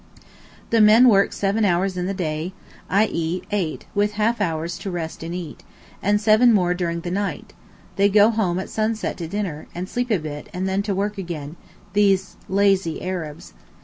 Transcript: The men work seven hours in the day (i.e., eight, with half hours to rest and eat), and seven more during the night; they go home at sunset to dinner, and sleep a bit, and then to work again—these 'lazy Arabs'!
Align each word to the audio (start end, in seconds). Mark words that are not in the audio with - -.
The 0.71 0.81
men 0.81 1.09
work 1.09 1.31
seven 1.31 1.63
hours 1.63 1.95
in 1.95 2.07
the 2.07 2.13
day 2.15 2.53
(i.e., 2.89 3.43
eight, 3.51 3.85
with 3.93 4.13
half 4.13 4.41
hours 4.41 4.79
to 4.79 4.89
rest 4.89 5.21
and 5.21 5.35
eat), 5.35 5.61
and 6.01 6.19
seven 6.19 6.51
more 6.51 6.73
during 6.73 7.01
the 7.01 7.11
night; 7.11 7.53
they 7.97 8.09
go 8.09 8.31
home 8.31 8.57
at 8.57 8.67
sunset 8.71 9.15
to 9.17 9.27
dinner, 9.27 9.67
and 9.75 9.87
sleep 9.87 10.09
a 10.09 10.17
bit, 10.17 10.49
and 10.55 10.67
then 10.67 10.81
to 10.81 10.95
work 10.95 11.19
again—these 11.19 12.35
'lazy 12.49 12.99
Arabs'! 13.03 13.53